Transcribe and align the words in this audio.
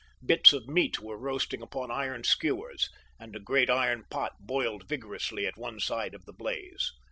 Bits 0.25 0.51
of 0.51 0.67
meat 0.67 0.99
were 0.99 1.15
roasting 1.15 1.61
upon 1.61 1.91
iron 1.91 2.23
skewers, 2.23 2.89
and 3.19 3.35
a 3.35 3.39
great 3.39 3.69
iron 3.69 4.03
pot 4.09 4.31
boiled 4.39 4.89
vigorously 4.89 5.45
at 5.45 5.57
one 5.59 5.79
side 5.79 6.15
of 6.15 6.25
the 6.25 6.33
blaze. 6.33 6.91